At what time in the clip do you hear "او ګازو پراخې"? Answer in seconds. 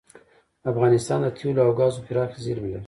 1.65-2.39